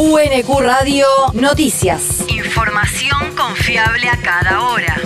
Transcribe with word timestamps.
UNQ 0.00 0.60
Radio 0.60 1.06
Noticias. 1.32 2.24
Información 2.28 3.34
confiable 3.36 4.08
a 4.08 4.16
cada 4.16 4.62
hora. 4.62 4.96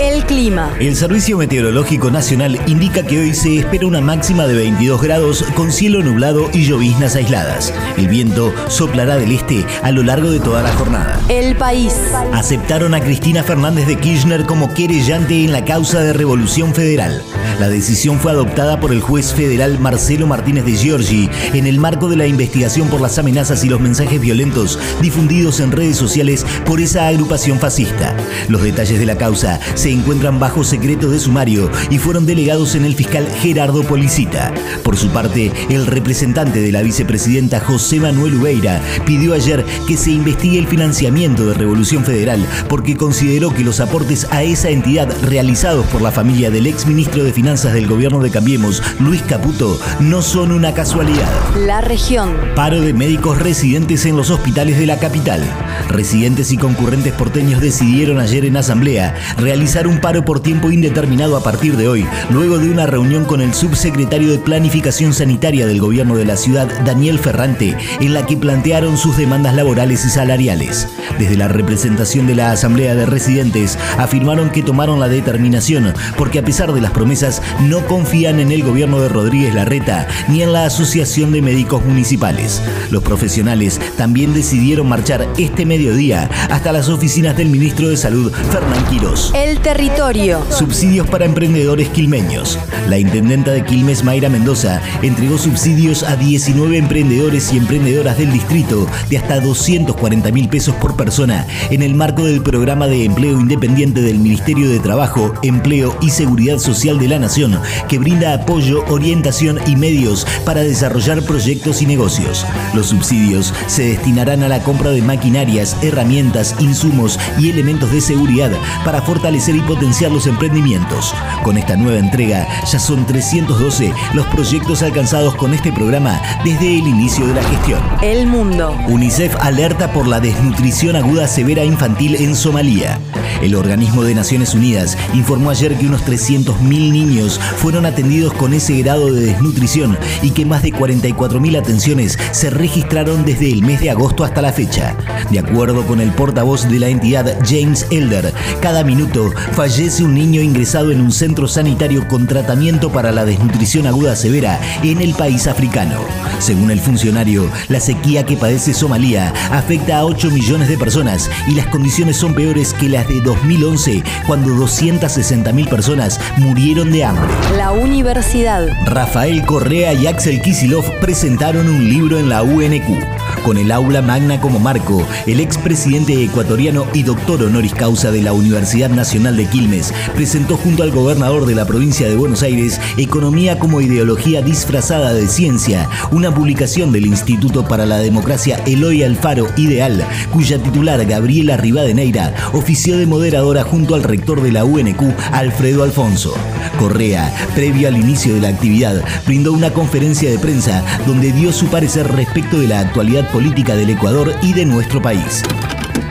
El 0.00 0.24
clima. 0.24 0.74
El 0.80 0.96
Servicio 0.96 1.38
Meteorológico 1.38 2.10
Nacional 2.10 2.60
indica 2.66 3.04
que 3.06 3.20
hoy 3.20 3.34
se 3.34 3.60
espera 3.60 3.86
una 3.86 4.00
máxima 4.00 4.48
de 4.48 4.54
22 4.54 5.00
grados 5.00 5.44
con 5.54 5.70
cielo 5.70 6.02
nublado 6.02 6.50
y 6.52 6.64
lloviznas 6.64 7.14
aisladas. 7.14 7.72
El 7.96 8.08
viento 8.08 8.52
soplará 8.68 9.16
del 9.16 9.30
este 9.30 9.64
a 9.84 9.92
lo 9.92 10.02
largo 10.02 10.32
de 10.32 10.40
toda 10.40 10.64
la 10.64 10.72
jornada. 10.72 11.20
El 11.28 11.54
país. 11.54 11.94
Aceptaron 12.32 12.94
a 12.94 13.00
Cristina 13.00 13.44
Fernández 13.44 13.86
de 13.86 13.96
Kirchner 13.96 14.44
como 14.44 14.74
querellante 14.74 15.44
en 15.44 15.52
la 15.52 15.64
causa 15.64 16.00
de 16.00 16.14
Revolución 16.14 16.74
Federal. 16.74 17.22
La 17.60 17.68
decisión 17.68 18.18
fue 18.18 18.32
adoptada 18.32 18.80
por 18.80 18.90
el 18.90 19.02
juez 19.02 19.34
federal 19.34 19.78
Marcelo 19.78 20.26
Martínez 20.26 20.64
de 20.64 20.76
Giorgi 20.76 21.28
en 21.52 21.66
el 21.66 21.78
marco 21.78 22.08
de 22.08 22.16
la 22.16 22.26
investigación 22.26 22.88
por 22.88 23.02
las 23.02 23.18
amenazas 23.18 23.62
y 23.64 23.68
los 23.68 23.82
mensajes 23.82 24.18
violentos 24.18 24.78
difundidos 25.02 25.60
en 25.60 25.70
redes 25.70 25.98
sociales 25.98 26.46
por 26.64 26.80
esa 26.80 27.06
agrupación 27.06 27.58
fascista. 27.58 28.16
Los 28.48 28.62
detalles 28.62 28.98
de 28.98 29.04
la 29.04 29.18
causa 29.18 29.60
se 29.74 29.90
encuentran 29.90 30.40
bajo 30.40 30.64
secreto 30.64 31.10
de 31.10 31.18
sumario 31.18 31.70
y 31.90 31.98
fueron 31.98 32.24
delegados 32.24 32.74
en 32.76 32.86
el 32.86 32.94
fiscal 32.94 33.28
Gerardo 33.28 33.82
Policita. 33.82 34.54
Por 34.82 34.96
su 34.96 35.10
parte, 35.10 35.52
el 35.68 35.86
representante 35.86 36.62
de 36.62 36.72
la 36.72 36.80
vicepresidenta 36.80 37.60
José 37.60 38.00
Manuel 38.00 38.36
Ubeira 38.36 38.80
pidió 39.04 39.34
ayer 39.34 39.66
que 39.86 39.98
se 39.98 40.12
investigue 40.12 40.58
el 40.58 40.66
financiamiento 40.66 41.44
de 41.44 41.52
Revolución 41.52 42.06
Federal 42.06 42.42
porque 42.70 42.96
consideró 42.96 43.52
que 43.52 43.64
los 43.64 43.80
aportes 43.80 44.26
a 44.30 44.44
esa 44.44 44.70
entidad 44.70 45.14
realizados 45.24 45.84
por 45.88 46.00
la 46.00 46.10
familia 46.10 46.50
del 46.50 46.66
exministro 46.66 47.22
de 47.22 47.34
Finanzas 47.34 47.49
del 47.50 47.88
gobierno 47.88 48.20
de 48.20 48.30
Cambiemos, 48.30 48.80
Luis 49.00 49.22
Caputo, 49.22 49.76
no 49.98 50.22
son 50.22 50.52
una 50.52 50.72
casualidad. 50.72 51.28
La 51.66 51.80
región. 51.80 52.36
Paro 52.54 52.80
de 52.80 52.92
médicos 52.92 53.40
residentes 53.40 54.06
en 54.06 54.16
los 54.16 54.30
hospitales 54.30 54.78
de 54.78 54.86
la 54.86 55.00
capital. 55.00 55.42
Residentes 55.88 56.52
y 56.52 56.56
concurrentes 56.56 57.12
porteños 57.12 57.60
decidieron 57.60 58.20
ayer 58.20 58.44
en 58.44 58.56
asamblea 58.56 59.16
realizar 59.36 59.88
un 59.88 60.00
paro 60.00 60.24
por 60.24 60.38
tiempo 60.38 60.70
indeterminado 60.70 61.36
a 61.36 61.42
partir 61.42 61.76
de 61.76 61.88
hoy, 61.88 62.06
luego 62.30 62.58
de 62.58 62.70
una 62.70 62.86
reunión 62.86 63.24
con 63.24 63.40
el 63.40 63.52
subsecretario 63.52 64.30
de 64.30 64.38
Planificación 64.38 65.12
Sanitaria 65.12 65.66
del 65.66 65.80
gobierno 65.80 66.16
de 66.16 66.26
la 66.26 66.36
ciudad, 66.36 66.68
Daniel 66.84 67.18
Ferrante, 67.18 67.76
en 67.98 68.14
la 68.14 68.26
que 68.26 68.36
plantearon 68.36 68.96
sus 68.96 69.16
demandas 69.16 69.56
laborales 69.56 70.04
y 70.04 70.10
salariales. 70.10 70.86
Desde 71.18 71.36
la 71.36 71.48
representación 71.48 72.28
de 72.28 72.36
la 72.36 72.52
Asamblea 72.52 72.94
de 72.94 73.06
Residentes 73.06 73.76
afirmaron 73.98 74.50
que 74.50 74.62
tomaron 74.62 75.00
la 75.00 75.08
determinación 75.08 75.92
porque 76.16 76.38
a 76.38 76.44
pesar 76.44 76.72
de 76.72 76.80
las 76.80 76.90
promesas 76.92 77.29
no 77.60 77.86
confían 77.86 78.40
en 78.40 78.52
el 78.52 78.62
gobierno 78.62 79.00
de 79.00 79.08
Rodríguez 79.08 79.54
Larreta 79.54 80.06
ni 80.28 80.42
en 80.42 80.52
la 80.52 80.64
Asociación 80.64 81.32
de 81.32 81.42
Médicos 81.42 81.84
Municipales. 81.84 82.62
Los 82.90 83.02
profesionales 83.02 83.80
también 83.96 84.34
decidieron 84.34 84.88
marchar 84.88 85.28
este 85.38 85.66
mediodía 85.66 86.28
hasta 86.50 86.72
las 86.72 86.88
oficinas 86.88 87.36
del 87.36 87.48
ministro 87.48 87.88
de 87.88 87.96
Salud, 87.96 88.32
Fernán 88.50 88.84
Quirós. 88.86 89.32
El 89.34 89.60
territorio. 89.60 90.42
Subsidios 90.50 91.06
para 91.08 91.24
emprendedores 91.24 91.88
quilmeños. 91.88 92.58
La 92.88 92.98
intendenta 92.98 93.52
de 93.52 93.64
Quilmes, 93.64 94.04
Mayra 94.04 94.28
Mendoza, 94.28 94.80
entregó 95.02 95.38
subsidios 95.38 96.02
a 96.02 96.16
19 96.16 96.76
emprendedores 96.76 97.52
y 97.52 97.58
emprendedoras 97.58 98.18
del 98.18 98.32
distrito 98.32 98.86
de 99.08 99.18
hasta 99.18 99.40
240 99.40 100.30
mil 100.32 100.48
pesos 100.48 100.74
por 100.76 100.96
persona 100.96 101.46
en 101.70 101.82
el 101.82 101.94
marco 101.94 102.24
del 102.24 102.42
programa 102.42 102.86
de 102.86 103.04
empleo 103.04 103.38
independiente 103.38 104.00
del 104.02 104.18
Ministerio 104.18 104.68
de 104.68 104.78
Trabajo, 104.78 105.32
Empleo 105.42 105.96
y 106.00 106.10
Seguridad 106.10 106.58
Social 106.58 106.98
de 106.98 107.08
la 107.08 107.18
Nación, 107.20 107.60
que 107.88 107.98
brinda 107.98 108.34
apoyo, 108.34 108.84
orientación 108.88 109.58
y 109.66 109.76
medios 109.76 110.26
para 110.44 110.62
desarrollar 110.62 111.22
proyectos 111.22 111.82
y 111.82 111.86
negocios. 111.86 112.44
Los 112.74 112.86
subsidios 112.86 113.54
se 113.66 113.84
destinarán 113.84 114.42
a 114.42 114.48
la 114.48 114.62
compra 114.62 114.90
de 114.90 115.02
maquinarias, 115.02 115.76
herramientas, 115.82 116.56
insumos 116.58 117.18
y 117.38 117.50
elementos 117.50 117.92
de 117.92 118.00
seguridad 118.00 118.50
para 118.84 119.02
fortalecer 119.02 119.54
y 119.54 119.60
potenciar 119.60 120.10
los 120.10 120.26
emprendimientos. 120.26 121.14
Con 121.44 121.58
esta 121.58 121.76
nueva 121.76 121.98
entrega 121.98 122.46
ya 122.70 122.78
son 122.78 123.06
312 123.06 123.92
los 124.14 124.26
proyectos 124.26 124.82
alcanzados 124.82 125.34
con 125.36 125.54
este 125.54 125.72
programa 125.72 126.20
desde 126.44 126.78
el 126.78 126.86
inicio 126.86 127.26
de 127.26 127.34
la 127.34 127.42
gestión. 127.42 127.80
El 128.02 128.26
mundo. 128.26 128.76
UNICEF 128.88 129.36
alerta 129.40 129.92
por 129.92 130.06
la 130.06 130.20
desnutrición 130.20 130.96
aguda 130.96 131.28
severa 131.28 131.64
infantil 131.64 132.16
en 132.16 132.34
Somalia. 132.34 132.98
El 133.42 133.54
organismo 133.54 134.02
de 134.02 134.14
Naciones 134.14 134.54
Unidas 134.54 134.96
informó 135.14 135.50
ayer 135.50 135.76
que 135.76 135.86
unos 135.86 136.04
300.000 136.04 136.58
niños 136.68 137.09
fueron 137.56 137.86
atendidos 137.86 138.32
con 138.34 138.54
ese 138.54 138.78
grado 138.78 139.12
de 139.12 139.22
desnutrición 139.22 139.98
y 140.22 140.30
que 140.30 140.46
más 140.46 140.62
de 140.62 140.72
44.000 140.72 141.58
atenciones 141.58 142.16
se 142.30 142.50
registraron 142.50 143.24
desde 143.24 143.50
el 143.50 143.62
mes 143.62 143.80
de 143.80 143.90
agosto 143.90 144.22
hasta 144.22 144.42
la 144.42 144.52
fecha. 144.52 144.96
De 145.30 145.40
acuerdo 145.40 145.84
con 145.86 146.00
el 146.00 146.12
portavoz 146.12 146.68
de 146.68 146.78
la 146.78 146.88
entidad 146.88 147.36
James 147.44 147.86
Elder, 147.90 148.32
cada 148.60 148.84
minuto 148.84 149.32
fallece 149.52 150.04
un 150.04 150.14
niño 150.14 150.40
ingresado 150.40 150.92
en 150.92 151.00
un 151.00 151.10
centro 151.10 151.48
sanitario 151.48 152.06
con 152.06 152.28
tratamiento 152.28 152.90
para 152.90 153.10
la 153.10 153.24
desnutrición 153.24 153.88
aguda 153.88 154.14
severa 154.14 154.60
en 154.84 155.00
el 155.00 155.14
país 155.14 155.48
africano. 155.48 155.96
Según 156.38 156.70
el 156.70 156.80
funcionario, 156.80 157.50
la 157.68 157.80
sequía 157.80 158.24
que 158.24 158.36
padece 158.36 158.72
Somalia 158.72 159.32
afecta 159.50 159.98
a 159.98 160.04
8 160.04 160.30
millones 160.30 160.68
de 160.68 160.78
personas 160.78 161.28
y 161.48 161.54
las 161.54 161.66
condiciones 161.66 162.16
son 162.16 162.34
peores 162.34 162.72
que 162.72 162.88
las 162.88 163.08
de 163.08 163.20
2011, 163.20 164.02
cuando 164.26 164.50
260.000 164.54 165.68
personas 165.68 166.20
murieron 166.36 166.90
de 166.92 166.99
hambre. 167.04 167.32
La 167.56 167.72
universidad. 167.72 168.68
Rafael 168.84 169.44
Correa 169.44 169.92
y 169.92 170.06
Axel 170.06 170.40
Kisilov 170.40 170.84
presentaron 171.00 171.68
un 171.68 171.88
libro 171.88 172.18
en 172.18 172.28
la 172.28 172.42
UNQ. 172.42 173.29
Con 173.44 173.56
el 173.56 173.72
aula 173.72 174.02
magna 174.02 174.38
como 174.38 174.60
marco, 174.60 175.02
el 175.26 175.40
expresidente 175.40 176.22
ecuatoriano 176.22 176.86
y 176.92 177.04
doctor 177.04 177.42
honoris 177.42 177.72
causa 177.72 178.10
de 178.10 178.20
la 178.20 178.34
Universidad 178.34 178.90
Nacional 178.90 179.36
de 179.36 179.46
Quilmes 179.46 179.94
presentó 180.14 180.58
junto 180.58 180.82
al 180.82 180.90
gobernador 180.90 181.46
de 181.46 181.54
la 181.54 181.64
provincia 181.64 182.06
de 182.06 182.16
Buenos 182.16 182.42
Aires 182.42 182.78
Economía 182.98 183.58
como 183.58 183.80
ideología 183.80 184.42
disfrazada 184.42 185.14
de 185.14 185.26
ciencia, 185.26 185.88
una 186.10 186.34
publicación 186.34 186.92
del 186.92 187.06
Instituto 187.06 187.66
para 187.66 187.86
la 187.86 187.98
Democracia 187.98 188.62
Eloy 188.66 189.02
Alfaro 189.04 189.46
Ideal, 189.56 190.04
cuya 190.32 190.62
titular 190.62 191.04
Gabriela 191.06 191.56
Rivadeneira 191.56 192.34
ofició 192.52 192.98
de 192.98 193.06
moderadora 193.06 193.64
junto 193.64 193.94
al 193.94 194.02
rector 194.02 194.42
de 194.42 194.52
la 194.52 194.64
UNQ, 194.64 195.02
Alfredo 195.32 195.82
Alfonso. 195.82 196.34
Correa, 196.78 197.32
previo 197.54 197.88
al 197.88 197.96
inicio 197.96 198.34
de 198.34 198.40
la 198.42 198.48
actividad, 198.48 199.02
brindó 199.26 199.52
una 199.52 199.70
conferencia 199.70 200.30
de 200.30 200.38
prensa 200.38 200.84
donde 201.06 201.32
dio 201.32 201.52
su 201.52 201.66
parecer 201.66 202.06
respecto 202.12 202.58
de 202.58 202.68
la 202.68 202.80
actualidad 202.80 203.29
política 203.32 203.76
del 203.76 203.90
Ecuador 203.90 204.34
y 204.42 204.52
de 204.52 204.64
nuestro 204.64 205.00
país. 205.00 205.42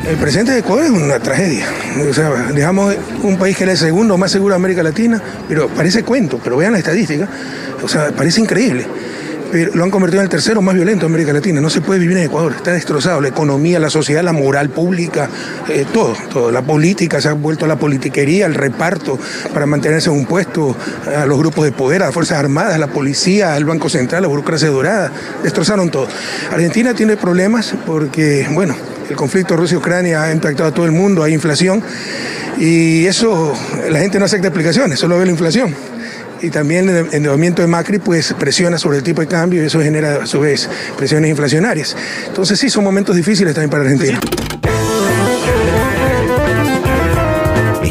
El 0.08 0.18
presente 0.18 0.54
de 0.54 0.60
Ecuador 0.60 0.86
es 0.86 0.92
una 0.92 1.20
tragedia. 1.20 1.66
O 2.10 2.14
sea, 2.14 2.30
dejamos 2.54 2.96
un 3.22 3.38
país 3.38 3.58
que 3.58 3.64
era 3.64 3.74
el 3.74 3.78
segundo 3.78 4.18
más 4.18 4.32
seguro 4.32 4.54
de 4.54 4.56
América 4.56 4.82
Latina, 4.82 5.22
pero 5.48 5.68
parece 5.68 6.04
cuento, 6.04 6.40
pero 6.44 6.58
vean 6.58 6.72
la 6.72 6.80
estadística, 6.80 7.28
o 7.84 7.88
sea, 7.88 8.12
parece 8.12 8.42
increíble. 8.42 8.88
Lo 9.52 9.84
han 9.84 9.90
convertido 9.90 10.22
en 10.22 10.26
el 10.26 10.30
tercero 10.30 10.62
más 10.62 10.76
violento 10.76 11.08
de 11.08 11.12
América 11.12 11.34
Latina. 11.34 11.60
No 11.60 11.72
se 11.72 11.82
puede 11.82 12.00
vivir 12.00 12.18
en 12.18 12.26
Ecuador, 12.26 12.54
está 12.56 12.72
destrozado. 12.72 13.20
La 13.20 13.30
economía, 13.30 13.80
la 13.80 13.90
sociedad, 13.90 14.24
la 14.24 14.32
moral 14.32 14.70
pública, 14.70 15.28
eh, 15.68 15.86
todo, 15.92 16.14
todo. 16.32 16.52
La 16.52 16.62
política 16.62 17.20
se 17.20 17.30
ha 17.30 17.34
vuelto 17.34 17.66
a 17.66 17.68
la 17.68 17.76
politiquería, 17.76 18.46
el 18.46 18.54
reparto 18.54 19.18
para 19.52 19.66
mantenerse 19.66 20.12
en 20.12 20.18
un 20.18 20.26
puesto, 20.28 20.76
a 21.16 21.26
los 21.26 21.40
grupos 21.40 21.66
de 21.66 21.72
poder, 21.72 22.04
a 22.04 22.06
las 22.06 22.14
Fuerzas 22.14 22.38
Armadas, 22.38 22.76
a 22.76 22.78
la 22.78 22.88
policía, 22.88 23.56
al 23.56 23.66
Banco 23.66 23.90
Central, 23.90 24.22
la 24.22 24.28
burocracia 24.28 24.70
dorada. 24.70 25.12
Destrozaron 25.42 25.90
todo. 25.90 26.08
Argentina 26.52 26.94
tiene 26.94 27.18
problemas 27.18 27.74
porque, 27.88 28.48
bueno, 28.52 28.76
el 29.10 29.16
conflicto 29.16 29.56
Rusia-Ucrania 29.56 30.24
ha 30.24 30.32
impactado 30.32 30.70
a 30.70 30.74
todo 30.74 30.86
el 30.86 30.92
mundo, 30.92 31.24
hay 31.24 31.34
inflación 31.34 31.82
y 32.60 33.06
eso 33.08 33.54
la 33.90 34.00
gente 34.00 34.20
no 34.20 34.26
acepta 34.26 34.50
explicaciones, 34.50 35.00
solo 35.00 35.18
ve 35.18 35.26
la 35.26 35.32
inflación. 35.32 35.74
Y 36.42 36.50
también 36.50 36.90
el 36.90 37.08
endeudamiento 37.12 37.62
de 37.62 37.68
Macri 37.68 38.00
pues 38.00 38.34
presiona 38.40 38.78
sobre 38.78 38.98
el 38.98 39.04
tipo 39.04 39.22
de 39.22 39.28
cambio 39.28 39.62
y 39.62 39.66
eso 39.66 39.82
genera 39.82 40.24
a 40.24 40.26
su 40.26 40.40
vez 40.40 40.70
presiones 40.98 41.30
inflacionarias. 41.30 41.96
Entonces 42.28 42.60
sí, 42.60 42.70
son 42.70 42.84
momentos 42.84 43.16
difíciles 43.16 43.54
también 43.54 43.70
para 43.70 43.84
Argentina. 43.84 44.20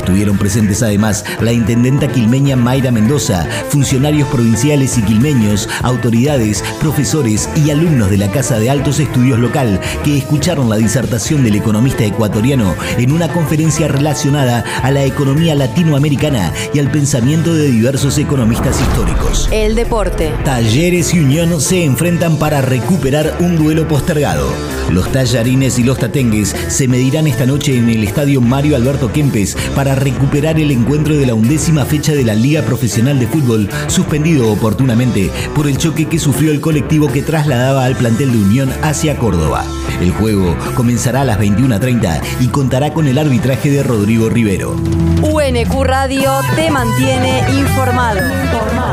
Estuvieron 0.08 0.38
presentes 0.38 0.82
además 0.82 1.22
la 1.42 1.52
intendenta 1.52 2.08
quilmeña 2.08 2.56
Mayra 2.56 2.90
Mendoza, 2.90 3.46
funcionarios 3.68 4.26
provinciales 4.28 4.96
y 4.96 5.02
quilmeños, 5.02 5.68
autoridades, 5.82 6.64
profesores 6.80 7.46
y 7.54 7.70
alumnos 7.70 8.08
de 8.08 8.16
la 8.16 8.30
Casa 8.30 8.58
de 8.58 8.70
Altos 8.70 9.00
Estudios 9.00 9.38
local 9.38 9.78
que 10.04 10.16
escucharon 10.16 10.70
la 10.70 10.76
disertación 10.76 11.44
del 11.44 11.56
economista 11.56 12.04
ecuatoriano 12.04 12.74
en 12.96 13.12
una 13.12 13.28
conferencia 13.28 13.86
relacionada 13.86 14.64
a 14.82 14.90
la 14.90 15.04
economía 15.04 15.54
latinoamericana 15.54 16.54
y 16.72 16.78
al 16.78 16.90
pensamiento 16.90 17.52
de 17.52 17.70
diversos 17.70 18.16
economistas 18.16 18.80
históricos. 18.80 19.46
El 19.52 19.74
deporte. 19.74 20.32
Talleres 20.42 21.12
y 21.12 21.18
Unión 21.18 21.60
se 21.60 21.84
enfrentan 21.84 22.38
para 22.38 22.62
recuperar 22.62 23.36
un 23.40 23.58
duelo 23.58 23.86
postergado. 23.86 24.48
Los 24.90 25.12
tallarines 25.12 25.78
y 25.78 25.84
los 25.84 25.98
tatengues 25.98 26.56
se 26.68 26.88
medirán 26.88 27.26
esta 27.26 27.44
noche 27.44 27.76
en 27.76 27.90
el 27.90 28.04
estadio 28.04 28.40
Mario 28.40 28.74
Alberto 28.74 29.12
Kempes 29.12 29.54
para 29.74 29.97
recuperar 29.98 30.58
el 30.58 30.70
encuentro 30.70 31.16
de 31.16 31.26
la 31.26 31.34
undécima 31.34 31.84
fecha 31.84 32.12
de 32.12 32.24
la 32.24 32.34
Liga 32.34 32.62
Profesional 32.62 33.18
de 33.18 33.26
Fútbol, 33.26 33.68
suspendido 33.86 34.50
oportunamente 34.50 35.30
por 35.54 35.66
el 35.66 35.78
choque 35.78 36.06
que 36.06 36.18
sufrió 36.18 36.50
el 36.52 36.60
colectivo 36.60 37.08
que 37.08 37.22
trasladaba 37.22 37.84
al 37.84 37.96
plantel 37.96 38.32
de 38.32 38.38
Unión 38.38 38.72
hacia 38.82 39.16
Córdoba. 39.18 39.64
El 40.00 40.12
juego 40.12 40.56
comenzará 40.74 41.22
a 41.22 41.24
las 41.24 41.38
21.30 41.38 42.20
y 42.40 42.48
contará 42.48 42.92
con 42.92 43.06
el 43.06 43.18
arbitraje 43.18 43.70
de 43.70 43.82
Rodrigo 43.82 44.28
Rivero. 44.28 44.76
UNQ 45.22 45.82
Radio 45.82 46.32
te 46.54 46.70
mantiene 46.70 47.42
informado. 47.58 48.20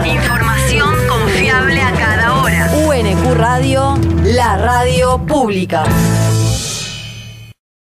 Información 0.05 0.89
confiable 1.07 1.81
a 1.81 1.91
cada 1.93 2.41
hora. 2.41 2.71
UNQ 2.87 3.33
Radio, 3.35 3.99
la 4.23 4.57
radio 4.57 5.17
pública. 5.25 5.83